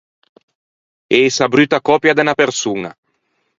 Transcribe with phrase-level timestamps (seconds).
[1.19, 2.91] Ëse a brutta còpia de unna persoña.